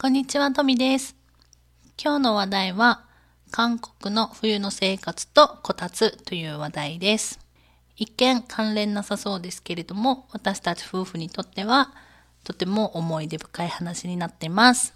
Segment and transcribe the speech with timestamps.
[0.00, 1.14] こんにちは、とみです。
[2.02, 3.04] 今日の話題は、
[3.50, 7.38] 韓国の冬の生活とこたつという話題です。
[7.96, 11.92] 一見関連なさそうですけれども、私たち夫婦にとっては、
[12.44, 14.94] とても思い出深い話になってます。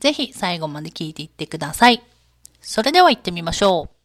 [0.00, 2.02] ぜひ最後まで聞いていってください。
[2.60, 3.99] それでは行ってみましょう。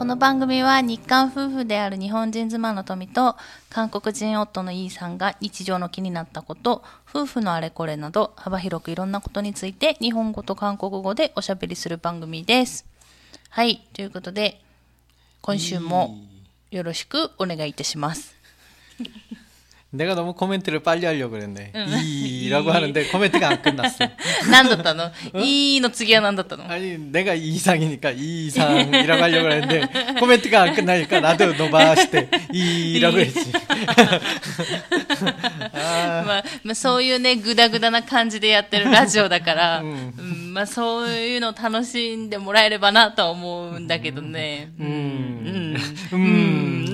[0.00, 3.36] この番組は日韓夫婦である日本人妻の富と
[3.68, 12.86] 韓国人夫のイーさんが日常の気になったこと、夫婦のあれこれなど幅広くいろんなことについて日本語と韓国語でおしゃべりする番組です。
[13.50, 14.62] はい、ということで
[15.42, 16.16] 今週も
[16.70, 18.34] よろしくお願いいたします。
[19.91, 21.71] 내가 너무 코멘트를 빨리 하려고 그랬네.
[22.03, 24.05] 이라고 하는데 코멘트가 안 끝났어.
[24.51, 25.09] 何だったの
[25.41, 33.53] いいの次は何だったの 아니 내가 이상이니까 이상이라고 하려고 그랬는데 코멘트가 안 끝나니까 나도 노바시대 이라고 했지.
[35.71, 44.71] 아, まあ、まあ、そういうね、ぐだぐだな感じでやってるラジオだから、うんまあ、そういうの楽しんでもらえればなとは思うんだけどね。
[44.79, 45.77] 음.
[46.11, 46.93] うん。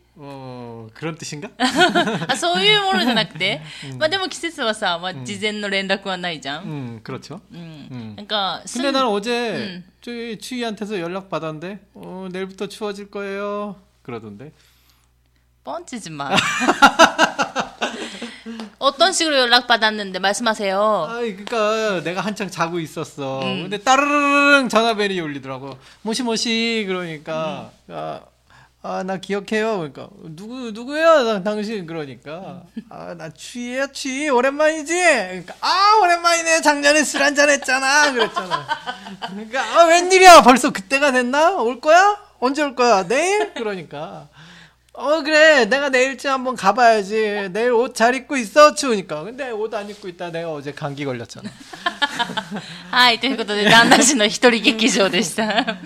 [0.18, 1.50] 어, 그런 뜻인가?
[1.58, 3.60] あ、そういうものじゃなくて、
[3.98, 6.64] まあでも季節はさ、まあ事前の連絡はないじゃん。
[6.64, 7.40] 음, 그렇죠.
[7.52, 7.88] うん。
[7.92, 8.14] 음.
[8.16, 13.76] なんか、すん 근데 나는 어제 저기 추위한테서 연락 받았는데 어, 내일부터 추워질 거예요.
[14.02, 14.52] 그러던데.
[15.64, 16.30] 뻔치지 마.
[18.78, 20.80] 어떤 식으로 연락받았는데 말씀하세요.
[21.10, 23.40] 아, 그러니까 내가 한창 자고 있었어.
[23.40, 25.76] 근데 따르르릉 전화벨이 울리더라고.
[26.02, 28.20] 모시모시 그러니까 아,
[28.82, 29.78] 아, 나 기억해요.
[29.78, 31.22] 그러니까 누구 누구야?
[31.24, 34.94] 나, 당신 그러니까 아, 나 추위야 추위 오랜만이지.
[34.94, 36.60] 그러니까 아, 오랜만이네.
[36.60, 38.12] 작년에 술 한잔 했잖아.
[38.12, 38.66] 그랬잖아.
[39.28, 40.42] 그러니까 아, 웬일이야?
[40.42, 41.56] 벌써 그때가 됐나?
[41.56, 42.16] 올 거야?
[42.38, 43.02] 언제 올 거야?
[43.08, 43.54] 내일?
[43.54, 44.28] 그러니까
[44.92, 49.90] 어 그래 내가 내일쯤 한번 가봐야지 내일 옷 잘 입고 있어 추우니까 근데 옷 안
[49.90, 51.50] 입고 있다 내가 어제 감기 걸렸잖아
[52.90, 55.76] はい、ということで、旦那氏の一人劇場でした。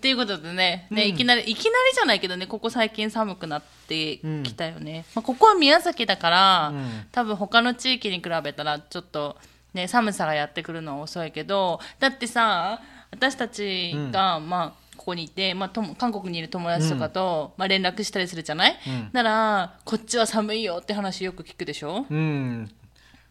[0.00, 5.04] ということでね、ね、いきなり、いきなりじゃないけどね、ここ最近寒くなってきたよね。
[5.14, 9.36] まあ、ここは宮崎だから、ん多分他の地域に比べたら、ちょっと、
[9.74, 12.80] ね、寒さがやってくるのは遅いけど、だってさ、
[13.10, 18.76] 私たちが、まあ、ここにいて、まあ、とも韓国にいる友達とかと、まあ、連絡したりするじゃない、
[19.12, 22.68] なら、こっちは寒いよって話よく聞くでしょ 음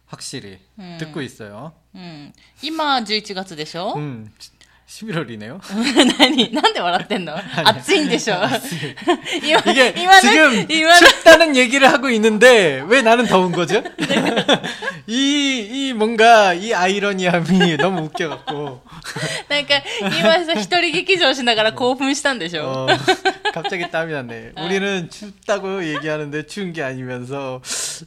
[0.06, 0.58] 확실히
[0.98, 2.32] 듣고 있어요 うん。
[2.62, 4.32] 今、11月でしょ、 음
[4.90, 5.60] 11월이네요
[6.16, 7.34] 何なんで笑ってんの
[7.64, 8.36] 暑いんでしょ
[9.42, 13.82] 今、 이게 今の、 지금 今の、 춥다는 얘기를 하고 있는데 왜 나는 더운 거죠?
[15.10, 18.82] 이, 이 뭔가 이 아이러니함이 너무 웃겨갖고
[19.48, 19.82] なんか、
[20.18, 22.86] 今さ、一人劇場しながら興奮したんでしょ、 어,
[23.52, 24.52] 갑자기 땀이 났네.
[24.58, 27.60] 우리는 춥다고 얘기하는데 추운 게 아니면서,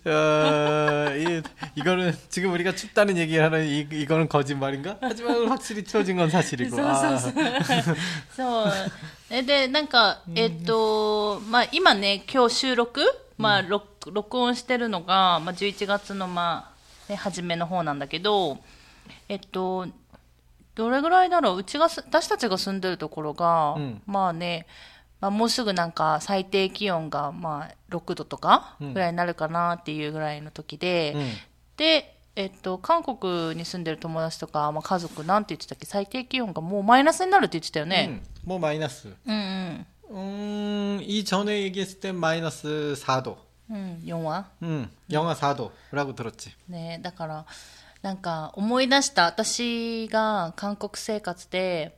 [0.05, 1.41] 어, 이,
[1.75, 4.97] 이거는, 지금 우리가 춥다는 얘기하는 이, 이거는 거짓말인가?
[5.01, 6.75] 하지만 확실히 추워진 건 사실이고.
[6.75, 7.95] そうそうそう。
[8.35, 8.73] そう。
[9.31, 13.01] えで、なんか、えっと、まあ、今ね、今日収録、
[13.37, 16.72] まあ、録録音してるのが、まあ、11月の、まあ、
[17.07, 18.57] ね、初めの方なんだけど、
[19.27, 19.87] えっと、
[20.75, 24.65] どれぐらいだろううちがす、私たちが住んでるところが、うんまあね、
[25.19, 31.31] まあ、もうすぐなんか最低気温が、まあ、6度とかぐらいになるかなっていうぐらいの時で、 음.
[31.75, 38.21] で、えっと、韓国に住んでる友達とか、まあ、家族なんて言ってたっけ最低気温がもうマイナスになるって言ってたよね。
[38.23, 39.13] 음, 뭐 마이너스.
[39.25, 43.35] うん、うん、 음, 이전에 얘기했을 땐 마이너스 4도.
[43.69, 44.01] うん。
[44.03, 46.51] 4は 음, 영하 4도라고 들었지.
[46.67, 47.45] ねだから、
[48.01, 49.25] なんか思い出した。
[49.25, 51.97] 私が韓国生活で、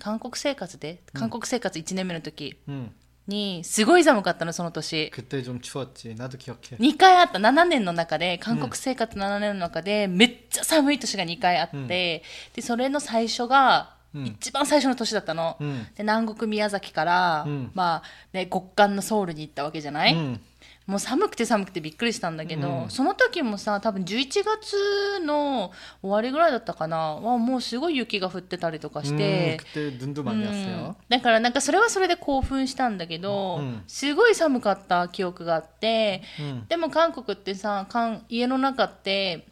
[0.00, 2.90] 韓国生活で韓国生活1年目の時 음,
[3.26, 5.10] に、すごい寒かったの、その年。
[5.10, 6.14] 그때 좀 추웠지.
[6.16, 6.76] 나도 기억해.
[6.78, 12.22] 2回あった7年の中で韓国生活7年の中でめっちゃ寒い年が2回あって、
[12.54, 15.56] でそれの最初が うん一番最初の年だったの。
[15.60, 18.02] うんで、南国宮崎から、うんまあ
[18.32, 20.40] ね、極寒のソウルに行ったわけじゃない、うん
[20.88, 30.94] もう寒くて寒くてびっくりしたんだけど、うんその時もさ多分11月の終わりぐらいだったかなはもうすごい雪が降ってたりとかし 음, て、 그때 눈도 많이 うん 왔어요.
[31.08, 36.66] だからなんかそれはそれで興奮したんだけど、うんすごい寒かった記憶があって、 음.
[36.68, 39.46] でも韓国ってさかん家の中って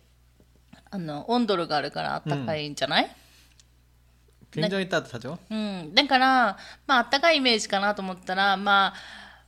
[0.91, 3.11] あの温度があるからあったかいんじゃない、
[4.51, 5.39] 굉장히 따뜻하죠.
[5.51, 8.95] うん、だから、まあ、あったかいイメージかなと思ったら、まあ、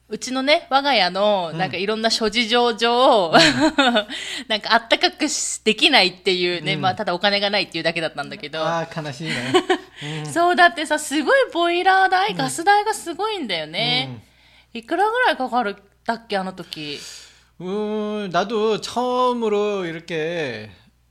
[0.09, 3.33] うちのね、我が家の、なんかいろんな諸事情上、
[4.49, 9.33] なんかあったかくしできないっていうね、まあ、ただお金がないっていうだけだったんだけど、 아, 가나시네.
[10.31, 14.23] そうだってさ、すごいボイラー代、ガス代がすごいんだよね。
[14.75, 17.01] いくらぐらいかかるだっけ、あの時。
[17.61, 20.71] 음, 나도 처음으로 이렇게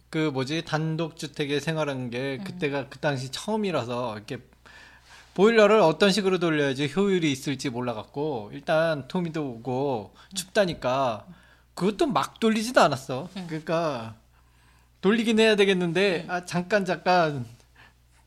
[0.09, 4.38] 그 뭐지 단독 주택에 생활한 게 그때가 그 당시 처음이라서 이렇게
[5.38, 11.25] 보일러를 어떤 식으로 돌려야지 효율이 있을지 몰라갖고 일단 토미도 오고 춥다니까
[11.74, 13.30] 그것도 막 돌리지도 않았어.
[13.47, 14.15] 그러니까
[15.01, 17.45] 돌리긴 해야 되겠는데 아 잠깐 잠깐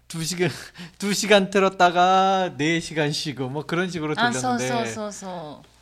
[0.09, 0.51] 두 시간
[0.99, 5.77] 두 시간 틀었다가 네 시간 쉬고 뭐 그런 식으로 あ、そう 돌렸는데 そうそうそう。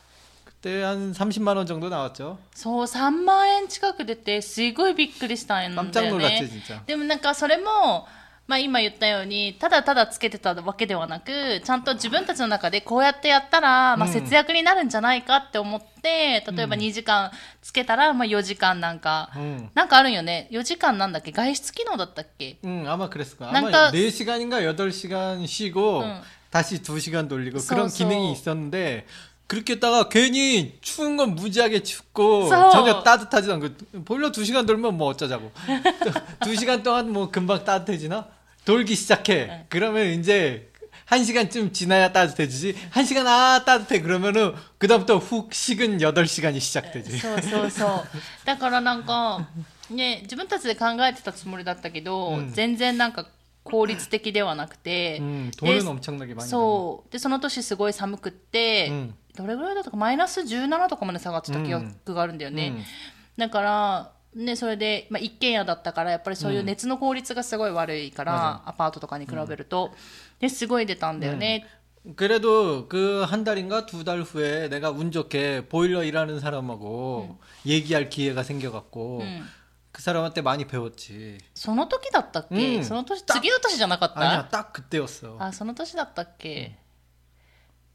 [0.44, 2.38] 그때 한 30만 원 정도 나왔죠.
[2.55, 6.11] そう、3万円近く出て、すごいびっくりしたんだよ 깜짝 ね。
[6.11, 6.82] 놀랐지 진짜.
[6.87, 8.06] でもなんかそれも、
[8.49, 17.31] まあ今言ったように、ただただつけてたわけではなく、ちゃんと自分たちの中でこうやってやったら、まあうん節約になるんじゃないかって思って、例えば2時間
[17.62, 19.71] つけたら、まあ4時間なんか、 응.
[19.75, 20.49] なんかあるんよね。
[20.50, 23.49] 4時間なんだっけ外出機能だったっけ 응, 아마 그랬을 거야.
[23.50, 26.21] 난가- 아마 4시간인가 8시간 쉬고 응.
[26.50, 27.97] 다시 2시간 돌리고 써, 그런 써.
[27.97, 29.06] 기능이 있었는데
[29.47, 32.71] 그렇게 했다가 괜히 추운 건 무지하게 춥고 써.
[32.71, 33.69] 전혀 따뜻하지도 않고
[34.05, 35.53] 보일러 2시간 돌면 뭐 어쩌자고.
[36.41, 38.26] 2시간 동안 뭐 금방 따뜻해지나?
[38.69, 39.67] 돌기 시작해.
[39.69, 40.71] 그러면 이제
[41.06, 42.76] 한 시간쯤 지나야 따뜻해지지.
[42.91, 47.19] 한 시간 아 따뜻해 그러면은 그다음부터 훅 식은 8시간이 시작되지.
[47.19, 47.91] そうそうそう。
[48.47, 49.47] だからなんか、
[49.91, 53.26] ね、自分たちで考えてたつもりだったけど、うん全然なんか
[53.65, 57.12] 効率的ではなくて、 음, で 돈은 엄청나게 많이 そう。
[57.12, 62.69] で、その年すごい寒くって、うんどれぐらいだったか、マイナス17とかまで下がってた記憶があるんだよね。
[62.69, 62.85] うん
[63.37, 69.93] だから、 ね、それで、まあ、一軒家だったから、やっぱりそういう熱の効率がすごい悪いから、アパートとかに比べると、
[70.41, 71.67] ですごい出たんだよね。
[72.17, 78.43] 그래도 그 한 달인가 두 달 후에 내가 운 좋게 보일러 일하는 사람하고 얘기할 기회가
[78.43, 79.44] 생겨갖고 うん。
[79.91, 81.38] 그 사람한테 많이 배웠지.
[81.55, 85.37] その時だったっけ、うんその年、次の年じゃなかった 아니야, 딱 그때였어.
[85.38, 86.76] あ、その年だったっけ、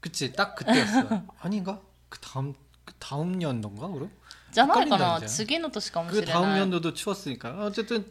[0.00, 1.22] 그치, 딱 그때였어.
[1.38, 1.78] 아닌가?
[2.08, 2.54] 그 다음
[2.86, 4.10] 그 다음 연도인가 그럼?
[4.54, 6.60] じゃないか 헷갈린다 な 이제 次の年かもし 그 れ 다음 ない。
[6.60, 8.04] 연도도 추웠으니까 어쨌든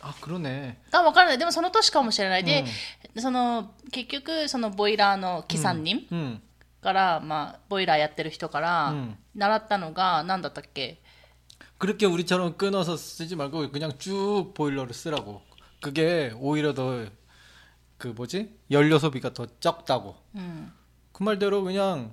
[0.00, 0.76] 아 그러네.
[0.92, 1.38] あ、わからない。
[1.38, 2.44] でもその年かもしれない。
[2.44, 2.64] で、
[3.18, 6.42] その、結局、そのボイラーの木3人 응,
[6.82, 11.00] から、まあ、ボイラーやってる人からうん、習ったのが、何だったっけ
[11.78, 15.42] 그렇게 우리처럼 끊어서 쓰지 말고 그냥 쭉 보일러를 쓰라고.
[15.80, 17.06] 그게 오히려 더
[17.98, 20.16] 그 뭐지 연료 소비가 더 적다고.
[20.34, 20.72] うん。
[21.12, 22.12] 그 말대로 그냥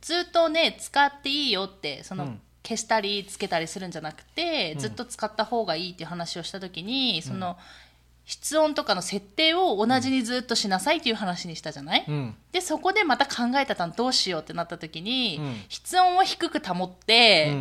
[0.00, 2.40] ずっとね使っていいよってその、うん。
[2.62, 7.56] 消したりつけたりするんじゃなくて、ずっと使った方がいいっていう話をした時に、うん、その
[8.26, 17.56] 室温とかの設定を同じにずっとしなさいっていう話にしたじゃない、うん、でそこでまた考えたたんどうしようってなった時に、うん、室温を低く保って、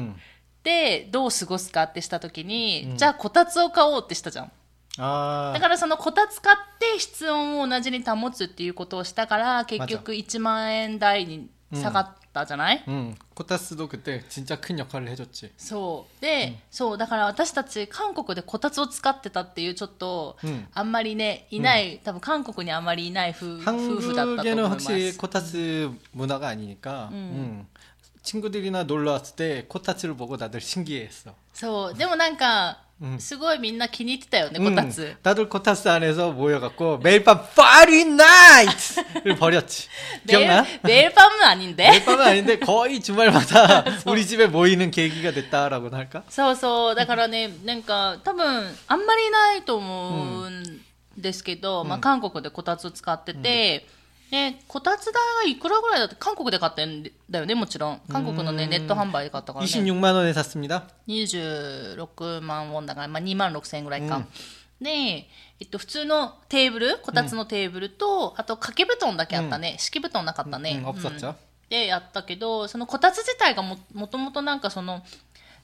[0.63, 4.51] でどう過ごすかってした時に、じゃあこたつを買おうってしたじゃん。
[4.97, 13.14] だからそのこたつ買って室温を同じに保つっていうことをしたから結局1万円台に下がったじゃない、 음.
[13.34, 15.50] 코타스도 그때 진짜 큰 역할을 해줬지.
[15.56, 27.66] そうで、そうだから私たち韓国でこたつを使ってたっていうちょっと、うんあんまりねいない、多分韓国にあんまりいない夫夫婦だったと思い 한국에는 ま 확실히 す 코타스 문화가 아니니까 음.
[28.22, 31.34] 친구들이나 놀러 왔을 때 코타츠를 보고 다들 신기해했어.
[31.52, 39.88] そうでもなんか、うんすごいみんな気に入ってたよねこたつ、 음, 다들 코타스 안에서 모여갖고 매일 밤 파리 나이트를 벌였지.
[40.26, 40.62] メー 기억나?
[40.62, 46.22] ルメールパム아닌데 매일 밤은 아닌데 거의 주말마다 우리 집에 모이는 계기가 됐다라고나 할까?
[46.30, 50.80] そうそうだからねなんか多分あんまりいないと思うん
[51.18, 53.86] ですけど、まあ、うん韓国でこたつ使ってて、
[54.30, 55.12] でこたつ代
[55.44, 60.88] がいくらぐらいだって韓国で買ってんだよねもちろん韓国のねうんネット販売で買ったからね 26만 원에 샀습니다.
[61.48, 64.22] 26万ウォンだから、まあ、2万6千円ぐらいか、
[64.80, 71.34] で、えっと、普通のテーブルこたつのテーブルと、あと掛け布団だけあったね、敷布団なかったね、うん없었죠
[71.70, 75.02] でやったけどそのこたつ自体がももともとなんかその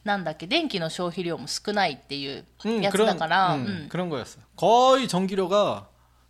[0.03, 4.39] なんだっけ電気の消費量も少ないっていう 음, やつだ 그런 から、 음, うん、 그런 거였어.
[4.57, 5.89] 거의 전기료가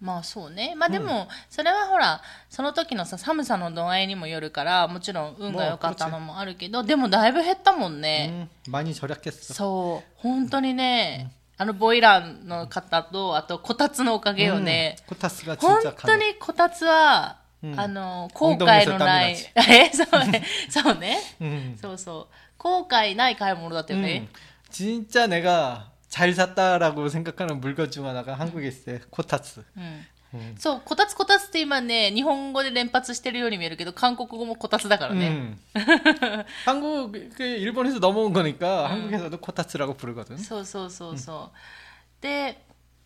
[0.00, 9.54] まあそうねまあでも、それはほらその時のさ寒さの度合いにもよるからもちろん運が良かったのもあるけど、でもだいぶ減ったもんね、 음, 많이 절약했어.
[9.54, 16.18] そう本当にね、あのボイラーの方とあとこたつのおかげよね、 음, 코타스가 本 진짜 当 강해.
[16.32, 21.78] にこたつは、うんあの後悔のない えそうね そうね 음.
[21.80, 24.28] そうそう後悔ない買い物だったよね
[24.68, 25.86] 음, 、 진짜 내가
[26.18, 28.98] 잘 샀다라고 생각하는 물건 중 하나가 한국에 있어요.
[29.10, 29.64] 코타스.
[29.76, 30.54] うん、 음.
[30.58, 35.58] そうこたつこたつって今ね日本語で連発してるように見えるけど韓国語もこたつだからね、 음.
[36.64, 40.36] 한국 그 일본에서 넘어온 거니까 한국에서도 코타스라고 부르거든.
[40.38, 42.60] そうそうそうそう、で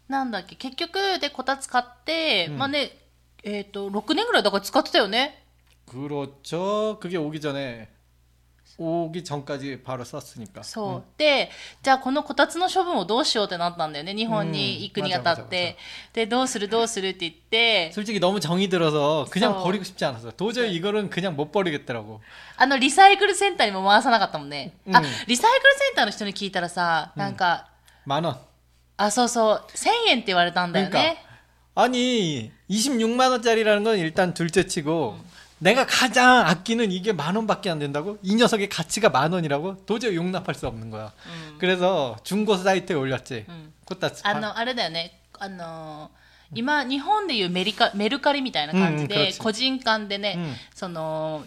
[0.08, 2.97] なんだっけ結局でこたつ買って、うんまあね
[3.42, 5.44] えっ、と6年ぐらいだから使ってたよね
[5.87, 6.99] 그렇죠.
[7.00, 7.88] 그게 오기 전에
[8.80, 10.62] 오기 전까지 바로 썼으니까.
[10.62, 11.50] そう、で
[11.82, 15.76] じゃあこのこたつの処分をどうしようってなったんだよね日本に行くにあたって、
[16.12, 20.30] でどうするどうするって言って、 솔직히 너무 정이 들어서 그냥 그래서- 버리고 싶지 않았어.
[20.30, 22.20] 도저히 이거는 그냥 못 버리겠더라고.
[22.56, 27.66] あのリサイクルセンターにも回さなかったもんね、うんあリサイクルセンターの人に聞いたらさなんか、
[28.06, 28.37] 만 원.
[28.97, 31.25] あそうそう1000円って言われたんだよ 그러니까 ね
[31.75, 35.16] 아니 26만 원짜리라는 건 일단 둘째치고
[35.62, 38.18] 내가 가장 아끼는 이게 만 원밖에 안 된다고?
[38.23, 39.85] 이 녀석의 가치가 만 원이라고?
[39.87, 41.12] 도저히 용납할 수 없는 거야.
[41.58, 43.47] 그래서 중고 사이트에 올렸지.
[43.49, 43.73] 음.
[43.85, 44.23] 코타스.
[44.25, 46.11] あのあれだよねあの
[46.54, 51.44] 今日本でいうメリカメルカリみたいな感じで、うんうん그렇지 個人間でね、うんその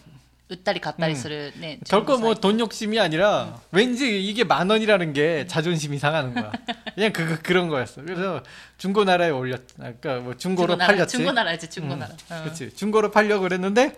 [0.49, 6.51] 売ったり買ったりするね、 결코 뭐 中古 돈 욕심이 아니라 왠지 이게 만 원이라는 게 자존심이 상하는 거야.
[6.93, 8.01] 그냥 그 그런 거였어.
[8.01, 8.43] 그래서
[8.77, 9.61] 중고 나라에 올렸.
[9.77, 11.17] 그러니까 뭐 중고로 なら 팔렸지.
[11.17, 12.75] 中古なら中古なら、 음, うん 그렇지.
[12.75, 13.97] 중고로 팔려고 그랬는데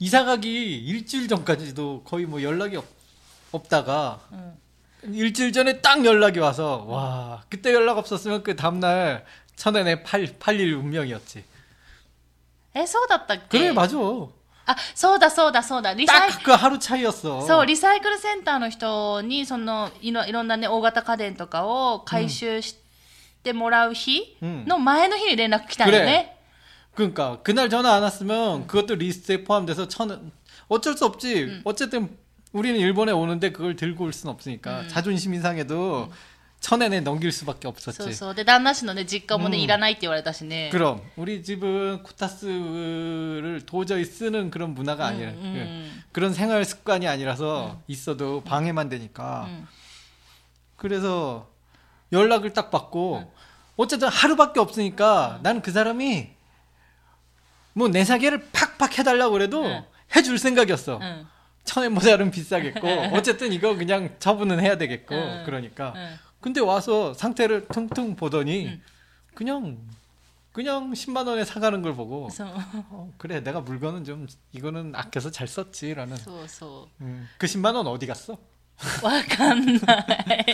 [0.00, 2.84] 이사 가기 일주일 전까지도 거의 뭐 연락이 없,
[3.52, 9.24] 없다가 うん、 일주일 전에 딱 연락이 와서 와 그때 연락 없었으면 그 다음날
[9.54, 11.44] 천엔에 팔 팔릴 운명이었지.
[12.74, 13.96] えそうだったっけ 그래 맞아.
[14.66, 17.46] あそうだそうだそうだリサイ 딱 그 하루 차이였어.
[17.46, 22.76] そうリサイクルセンターの人にそのいろいろんなね大型家電とかを回収し
[23.42, 26.36] てもらう日うんの前の日に連絡来たんよね、
[26.94, 30.30] 그러니까 그날 전화 안 왔으면 그것도 리스트에 포함돼서 천
[30.68, 31.42] 어쩔 수 없지.
[31.44, 31.62] 음.
[31.64, 32.16] 어쨌든
[32.52, 34.88] 우리는 일본에 오는데 그걸 들고 올 수는 없으니까 음.
[34.88, 36.12] 자존심 상해도
[36.64, 38.02] 천엔에 넘길 수밖에 없었지.
[38.02, 46.02] そうそうで旦那氏のね実家もね、うんいらないって言われたしね 그럼 우리 집은 코타스를 도저히 쓰는 그런 문화가 아니라 음, 음.
[46.12, 49.66] 그런 생활 습관이 아니라서 있어도 방해만 되니까 음.
[50.76, 51.48] 그래서
[52.12, 53.26] 연락을 딱 받고 음.
[53.76, 56.28] 어쨌든 하루밖에 없으니까 나는 그 사람이
[57.72, 59.82] 뭐 내 사계를 팍팍 해달라고 그래도 음.
[60.14, 60.98] 해줄 생각이었어.
[61.00, 61.26] うん、
[61.64, 65.42] 천엔 모자는 비싸겠고 어쨌든 이거 그냥 처분은 해야 되겠고 음.
[65.46, 68.82] 그러니까 うん、 근데 와서 상태를 퉁퉁 보더니 음.
[69.34, 69.78] 그냥
[70.52, 72.48] 그냥 10만 원에 사가는 걸 보고 そう
[72.90, 78.06] 어, 그래 내가 물건은 좀 이거는 아껴서 잘 썼지라는 そうそ 음, 그 10만 원 어디
[78.06, 78.38] 갔어?
[79.02, 79.78] うわかんな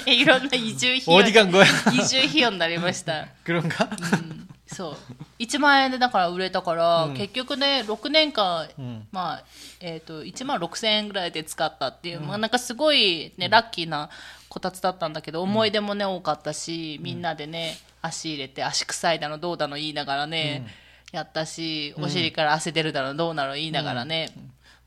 [0.04, 1.64] いいろんな移住費用 어디 간 거야?
[1.92, 3.88] 移住費用になりました 그런가?
[4.12, 4.96] うんそう
[5.38, 9.06] 1万円でだから売れたから、うん結局ね6年間 음.
[9.12, 9.44] まあ
[9.80, 14.10] えー、と1万6000円ぐらいで使ったっていう、まあ、なんかすごい、ね、ラッキーな
[14.50, 20.66] こたつだったんだけど思い出もね多かったしみんなでね足入れて足臭いだのどうだの言いながらね、
[21.12, 24.30] やったしお尻から汗出るだのどうなの言いながらね、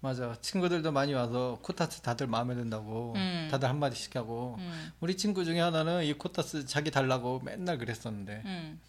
[0.01, 3.47] 맞아 친구들도 많이 와서 코타스 다들 마음에 든다고 음.
[3.51, 4.91] 다들 한마디씩 하고 음.
[5.01, 8.79] 우리 친구 중에 하나는 이 코타스 자기 달라고 맨날 그랬었는데 うん、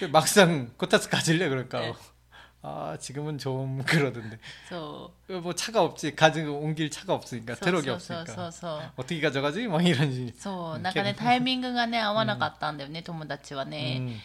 [0.00, 1.94] 그 막상 코타스 가질래 그럴까 네.
[2.64, 4.38] 아 지금은 좀 그러던데
[4.68, 9.20] そ 뭐 차가 없지 가지고 옮길 차가 う 없으니까 そう 트럭이 そうそうそう 없으니까 そう 어떻게
[9.20, 9.66] 가져가지?
[9.66, 10.32] 막 이런 식.
[10.38, 14.16] そうなんかねタイミングがね合わなかったんだよね、友達はね、 음.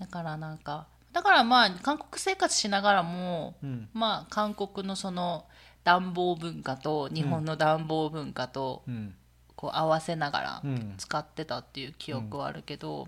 [0.00, 5.44] だからなんか だからまあ韓国生活しながらも、うんまあ韓国のその
[5.84, 9.14] 暖房文化と日本の暖房文化とうん
[9.54, 13.06] こう合わせながらうん使ってたっていう記憶はあるけど、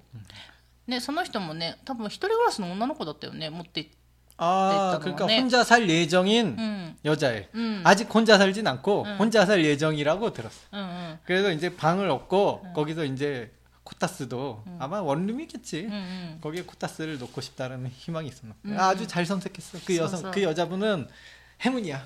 [0.86, 3.90] ね、その人もね多分一人暮らしの女の子だったよね持って行っ
[4.38, 5.40] 아, 됐다고 그러니까 하네.
[5.40, 6.96] 혼자 살 예정인 음.
[7.04, 7.48] 여자애.
[7.54, 7.82] 음.
[7.84, 9.16] 아직 혼자 살진 않고 음.
[9.16, 10.60] 혼자 살 예정이라고 들었어.
[10.72, 13.52] うんうん、 그래서 이제 방을 얻고 거기서 이제
[13.84, 15.84] 코타스도 아마 원룸이겠지.
[15.84, 18.42] うんうん、 거기에 코타스를 놓고 싶다는 희망이 있어.
[18.64, 18.76] 음.
[18.78, 19.78] 아주 잘 선택했어.
[19.84, 20.30] 그 여성, 써서.
[20.32, 21.06] 그 여자분은
[21.64, 22.04] 행운이야.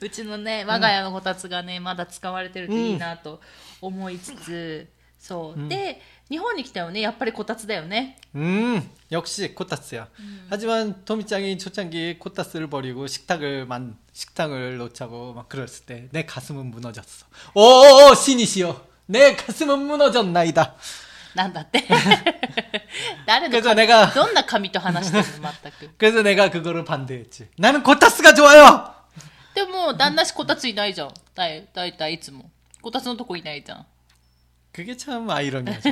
[0.00, 3.40] うちのね我が家のこたつがね、まだ使われてるといいなと
[3.80, 4.88] 思いつつ、
[5.18, 6.00] そう、で
[6.30, 10.08] 日本に来たよねやっぱりこたつだよね 음, 역시 코타스야.
[10.50, 17.26] 하지만 토미짱이 초창기 코타스를 버리고 식탁을 만 식탁을 놓자고 막 그랬을 때 내 가슴은 무너졌어.
[17.54, 18.84] 오, 신이시여.
[19.06, 20.74] 내 가슴은 무너졌나이다.
[21.34, 21.84] なんだって
[23.26, 27.48] 誰の 그래서 髪 내가 どんな髪と話してるの全く 그래서 내가 그거를 반대했지.
[27.58, 28.94] 나는 코타스가 좋아요.
[29.54, 32.50] でも旦那しこたついないじゃんだいだいたいいつも
[32.82, 33.86] こたつのとこいないじゃん
[34.72, 35.90] 그게 참 아이러니하죠.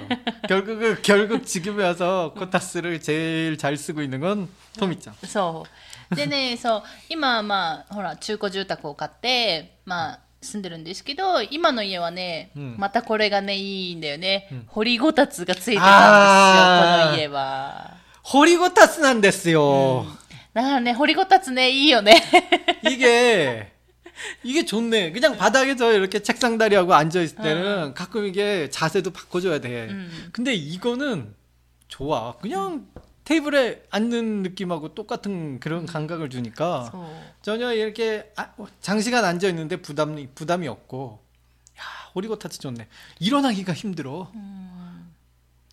[0.48, 4.48] 결국은 결국 지금 와서 코타스를 제일 잘 쓰고 있는 건
[4.78, 5.14] 토미짱.
[5.24, 5.64] そ
[6.12, 17.96] うでねそう今はまあほら中古住宅を買ってまあ住んでるんですけど今の家はね、うんまたこれがねいいんだよね、ん掘りごたつがついてたんですよあーこの家は
[18.32, 20.04] 호리고타스 난데스요.
[20.52, 22.22] だからね掘りごたつねいいよね
[22.84, 23.66] 이게
[24.42, 25.12] 이게 좋네.
[25.12, 29.88] 그냥 바닥에서 이렇게 책상 다리하고 앉아 있을 때는 가끔 이게 자세도 바꿔줘야 돼.
[29.90, 30.28] 음.
[30.32, 31.34] 근데 이거는
[31.88, 32.36] 좋아.
[32.38, 32.86] 그냥
[33.24, 37.06] 테이블에 앉는 느낌하고 똑같은 그런 감각을 주니까 そう
[37.42, 41.20] 전혀 이렇게 아, 장시간 앉아 있는데 부담이 부담이 없고.
[41.78, 41.82] 야,
[42.14, 42.86] 호리고타츠 좋네.
[43.20, 44.30] 일어나기가 힘들어.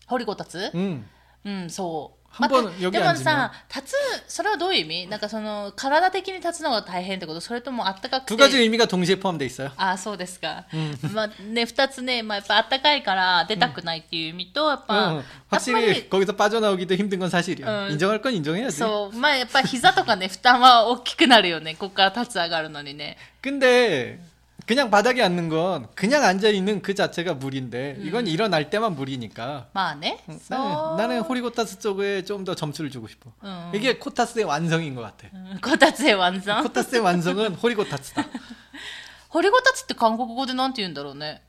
[0.08, 1.04] 掘りごたつ 응.
[1.44, 3.94] うんそう 半分またよくでもさ立つ
[4.26, 9.70] それはどういう意味なんかその体的に立つのが大変ってことそれともあったかくて 두 가지 의미가 동시에 포함돼 있어요.
[9.76, 10.64] ああそうですか、
[11.12, 17.88] まあね2つね、まあ、やっぱあったかいから出たくないっていう意味とやっぱ、 응, やっぱ 확실히 り 거기서 빠져나오기도 힘든 건 사실이야.
[17.88, 17.92] 응.
[17.92, 18.78] 인정할 건 인정해야지.
[18.78, 24.18] そうまあやっぱ膝とかね負担は大きくなるよねここから立つ上がるのにね 근데
[24.66, 29.66] 그냥 바닥에 앉는 건 그냥 앉아 있는 그 자체가 무리인데 이건 일어날 때만 무리니까.
[29.74, 30.58] まあね、 응, そう
[30.96, 33.32] 나는, 나는 호리코타스 쪽에 좀 더 점수를 주고 싶어.
[33.42, 35.26] うん、 이게 코타스의 완성인 것 같아.
[35.34, 38.24] うんこたつへワンさん 코타스의 완성은 호리코타스다.
[39.30, 41.42] 掘りごたつって韓国語でなんて言うんだろうね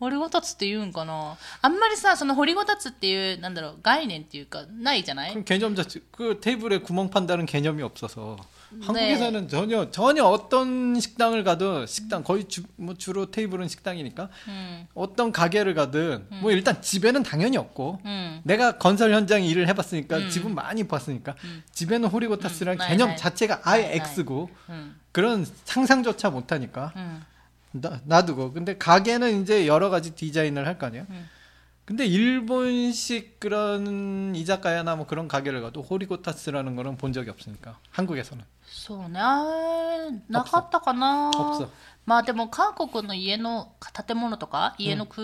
[0.00, 8.42] 掘りごたつって言うんかなあんまりさその掘りごたつっていうなんだろう概念っていうかないじゃない 그럼 개념 자체 그 테이블에 구멍 판다는 개념이 없어서 네.
[8.71, 8.81] 음.
[8.83, 9.47] 한국에서는 네.
[9.47, 14.87] 전혀 전혀 어떤 식당을 가든 식당 거의 주, 뭐 주로 테이블은 식당이니까 음.
[14.93, 16.39] 어떤 가게를 가든 음.
[16.41, 18.41] 뭐 일단 집에는 당연히 없고 음.
[18.43, 20.29] 내가 건설 현장 일을 해봤으니까 음.
[20.29, 21.63] 집은 많이 봤으니까 음.
[21.71, 24.49] 집에는 호리고타스라는 네, 개념 나이, 자체가 네, 아예 나이, X고
[25.11, 26.93] 그런 상상조차 못하니까
[27.71, 28.53] 나, 놔두고.
[28.53, 31.05] 근데 가게는 이제 여러 가지 디자인을 할 거 아니야.
[31.85, 38.43] 근데 일본식 그런 이자카야나 뭐 그런 가게를 가도 호리고타스라는 거는 본 적이 없으니까 한국에서는.
[38.66, 41.68] そうねあーなかったかな 없어.
[42.06, 43.72] まあでも韓国の家の
[44.06, 45.22] 建物とか家の空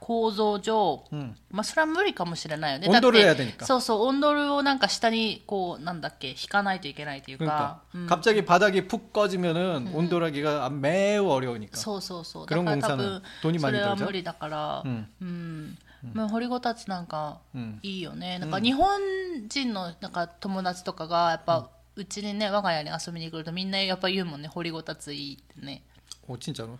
[0.00, 1.34] 構造上、 응.
[1.50, 11.78] まあそれは無理かもしれないよね温度だってをや되니까 そうそう温度をなんか下にこうなんだっけ引かないといけないという 그러니까 か、うん 갑자기 바닥이 푹 꺼지면은 온도라기가 매우 어려우니까.
[11.78, 14.04] そうそうそうだ 그런 から多 공사는 分 돈이 そ 많이 れは 들죠.
[14.04, 15.08] 無理だから、 응.
[15.22, 15.78] うん、
[16.12, 17.78] まあ掘りごたつなんか 응.
[17.82, 19.00] いいよねなんか日本
[19.48, 25.82] 人のなんか友達とかがやっぱ うちにね我が家に遊びに来るとみんなやっぱ言うもんね掘りごたついいってね
[26.26, 26.78] 오 진짜로?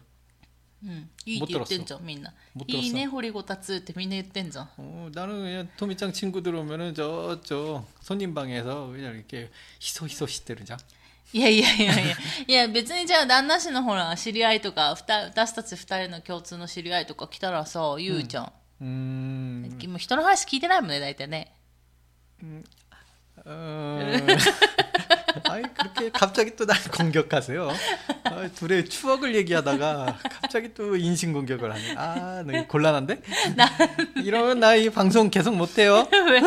[0.85, 2.77] うんいいって言ってんじゃんみんな 못 들었어.
[2.79, 10.77] いいね掘りごたつってみんな言ってんじゃん 어, 나는 그냥 토미짱 친구들 오면은 저쪽 손님 방에서 그냥 이렇게 희소희소 시대르자.
[11.33, 21.53] いやいやいやいや いや別にじゃあ旦那氏のほら知り合いとかふた私たち二人の共通の知り合いとか来たらさ言うじゃん、 음, もう人の話聞いてないもんね大体ね
[23.45, 24.23] 어,
[25.49, 27.69] 아이 그렇게 갑자기 또 날 공격하세요.
[28.25, 31.95] 아, 둘의 추억을 얘기하다가 갑자기 또 인신 공격을 하네.
[31.97, 33.23] 아, 너 이거 곤란한데?
[34.17, 36.07] 이러면 나 이 방송 계속 못해요.
[36.13, 36.41] 왜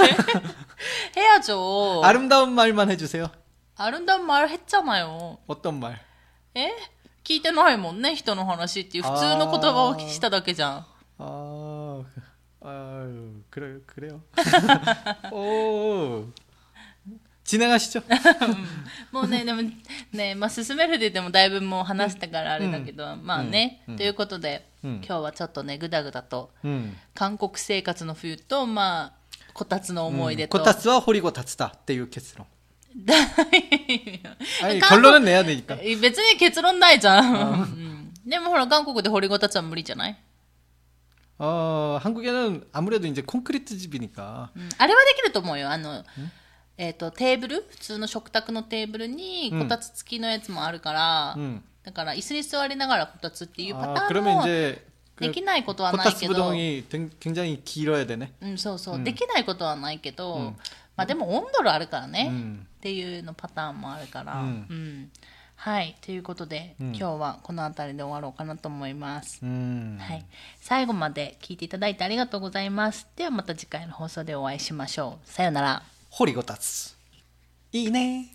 [1.15, 3.29] 해야죠 아름다운 말만 해주세요.
[3.75, 5.99] 아름다운 말 했잖아요 어떤 말?
[6.55, 6.71] え
[7.23, 10.86] 聞いてないもんね人の話っていう普通の言葉をしただけじゃん
[11.19, 12.03] 아,
[12.62, 14.21] 아유, 그래, 그래요.
[15.31, 16.25] 오,
[17.43, 18.03] 진행하시죠.
[19.12, 19.62] もうねでも
[20.12, 29.13] ねまあ進めるででもだいぶもう話したからあれだけど、まあね、ということで、うん今日はちょっとねぐだぐだと 음, 韓国生活の冬とまあ
[29.53, 32.45] こたつの思い出 음, と、 코타스와 호리고 다츠다 っていう結論
[34.63, 40.17] 아니 韓国 결론은 내야 되니까 別に結論ないじゃん、うんでもほら韓国で掘りごたつは無理じゃない、
[41.39, 46.03] 어 한국에는 아무래도 이제 콘크리트 집이니까 うんあれはできると思うよあの、
[46.78, 47.66] えーと、テーブル？
[47.68, 54.82] 普通の食卓のテーブルにこたつ付きのやつもあるから、うん、だから椅子に座りながらこたつっていうパターンもで
[55.30, 60.54] きないことはないけど、うん、そうそう、できないことはないけど、
[60.96, 62.32] まあでも温度があるからね、
[62.78, 64.42] っていうのパターンもあるから、
[65.54, 65.96] はい。
[66.00, 70.24] ということで、今日はこの辺りで終わろうかなと思います、はい、
[70.61, 73.06] 最後まで聞いていただいてありがとうございます。
[73.14, 75.30] ではまた次回の放送でお会いしましょう。
[75.30, 75.82] さようなら。
[76.14, 76.94] 掘りごたつ。
[77.72, 78.35] いいね。